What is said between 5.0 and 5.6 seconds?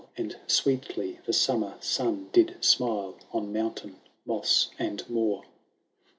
moor.